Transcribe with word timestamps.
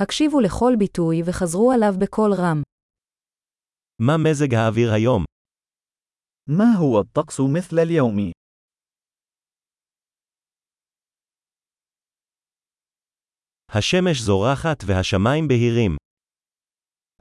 הקשיבו 0.00 0.40
לכל 0.40 0.72
ביטוי 0.78 1.22
וחזרו 1.26 1.72
עליו 1.72 1.92
בקול 2.00 2.32
רם. 2.32 2.62
מה 4.00 4.12
מזג 4.24 4.54
האוויר 4.54 4.92
היום? 4.92 5.24
ما 6.50 6.78
هو 6.78 7.00
الطقس 7.00 7.40
مثل 7.40 7.78
اليوم؟ 7.78 8.32
השמש 13.68 14.20
זורחת 14.20 14.78
והשמיים 14.86 15.48
בהירים. 15.48 15.96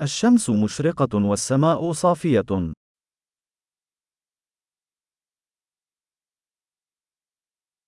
الشمس 0.01 0.49
مشرقة 0.49 1.29
والسماء 1.29 1.93
صافية. 1.93 2.73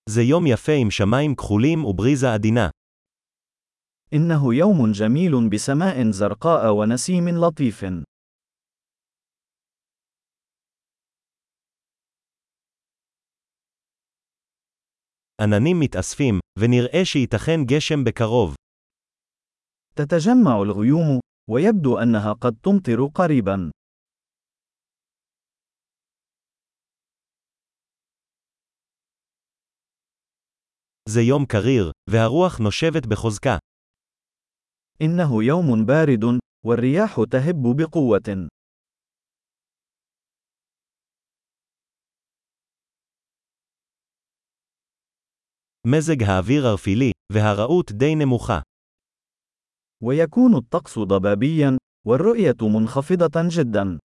זה 0.10 0.22
יום 0.22 0.48
יפה 0.48 0.72
עם 0.82 0.92
שמיים 0.92 1.36
כחולים 1.36 1.86
ובריזה 1.86 2.34
עדינה. 2.34 2.70
إنه 4.13 4.55
يوم 4.55 4.93
جميل 4.93 5.51
بسماء 5.51 6.11
زرقاء 6.11 6.73
ونسيم 6.73 7.29
لطيف. 7.29 7.85
עננים 15.41 15.81
מתאספים, 15.81 16.39
ונראה 16.59 17.05
שייתכן 17.05 17.65
גשם 17.65 18.05
בקרוב. 18.05 18.55
تتجمع 19.97 20.63
الغيوم، 20.63 21.21
ويبدو 21.51 21.99
أنها 21.99 22.33
قد 22.33 22.57
تمطر 22.63 23.07
قريبا. 23.15 23.71
זה 31.09 31.21
יום 31.21 31.47
קריר, 31.47 31.91
והרוח 32.11 32.59
נושבת 32.61 33.07
בחוזקה. 33.07 33.59
إنه 35.03 35.45
يوم 35.45 35.87
بارد، 35.87 36.41
والرياح 36.67 37.17
تهب 37.31 37.77
بقوة. 37.77 38.49
מזג 45.87 46.23
האוויר 46.23 46.67
ערפילי, 46.67 47.11
והרעות 47.33 47.93
די 47.93 48.15
נמוכה. 48.15 48.61
ويكون 50.03 50.57
الطقس 50.57 50.99
ضبابيا، 50.99 51.79
والرؤية 52.07 52.57
منخفضة 52.63 53.49
جدا. 53.57 53.99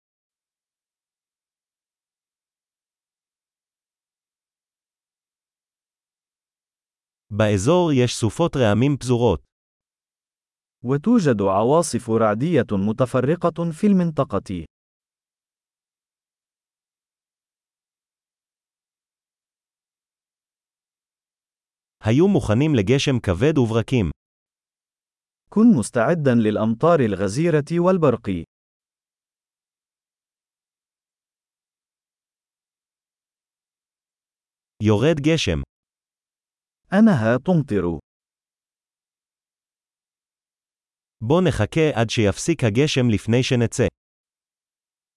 באזור 7.29 7.91
יש 7.93 8.15
סופות 8.15 8.55
רעמים 8.55 8.97
פזורות. 8.97 9.47
وتوجد 10.83 11.41
عواصف 11.41 12.09
رعدية 12.09 12.67
متفرقة 12.71 13.71
في 13.71 13.87
المنطقة. 13.87 14.65
היו 22.03 22.27
מוכנים 22.27 22.75
לגשם 22.75 23.19
כבד 23.19 23.57
וברקים. 23.57 24.11
كن 25.49 25.77
مستعدا 25.79 26.35
للأمطار 26.35 26.99
الغزيرة 26.99 27.79
والبرق. 27.79 28.29
יורד 34.83 35.19
גשם. 35.19 35.61
أنها 36.93 37.37
تمطر. 37.37 38.00
בוא 41.21 41.41
נחכה 41.41 41.89
עד 41.93 42.09
שיפסיק 42.09 42.63
הגשם 42.63 43.09
לפני 43.09 43.43
שנצא. 43.43 43.87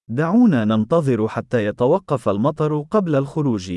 دعونا 0.08 0.64
ننتظر 0.64 1.28
حتى 1.28 1.64
يتوقف 1.64 2.28
المطر 2.28 2.82
قبل 2.90 3.14
الخروج. 3.14 3.72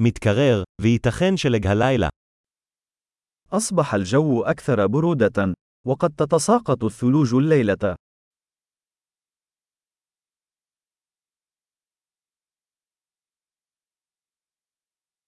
מתקרר, 0.00 0.62
וייתכן 0.82 1.36
שלג 1.36 1.66
הלילה. 1.66 2.08
أصبح 3.52 3.94
الجو 3.94 4.42
أكثر 4.42 4.86
برودة، 4.86 5.54
وقد 5.86 6.14
تتساقط 6.16 6.84
الثلوج 6.84 7.34
الليلة. 7.34 7.96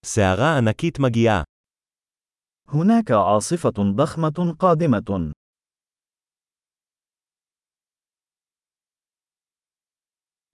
סערה 0.07 0.59
ענקית 0.59 0.99
מגיעה. 1.01 1.43
هناك 2.69 3.11
عاصفة 3.11 3.95
ضخمة 3.97 4.57
قادمة. 4.59 5.33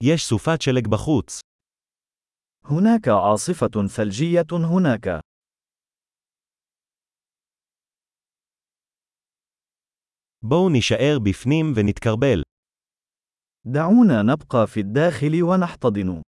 יש 0.03 0.25
סופת 0.25 0.61
שלג 0.61 0.87
בחוץ. 0.87 1.39
هناك 2.65 3.07
عاصفة 3.07 3.87
ثلجية 3.87 4.47
هناك. 4.51 5.21
בואו 10.41 10.69
נישאר 10.69 11.19
בפנים 11.23 11.65
ונתקרבל. 11.75 12.41
دعونا 13.65 14.21
نبقى 14.23 14.67
في 14.67 14.79
الداخل 14.79 15.43
ونحتضن. 15.43 16.21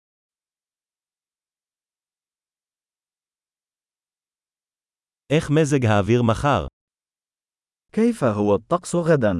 איך 5.32 5.50
מזג 5.50 5.86
האוויר 5.86 6.22
מחר? 6.22 6.66
كيف 7.92 8.24
هو 8.24 8.54
الطقس 8.54 8.94
غدا؟ 8.94 9.32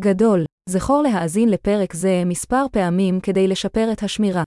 גדול, 0.00 0.44
זכור 0.68 1.02
להאזין 1.02 1.48
לפרק 1.48 1.92
זה 1.94 2.22
מספר 2.26 2.64
פעמים 2.72 3.20
כדי 3.22 3.48
לשפר 3.48 3.92
את 3.92 4.02
השמירה. 4.02 4.42